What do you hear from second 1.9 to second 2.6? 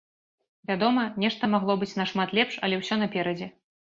нашмат лепш,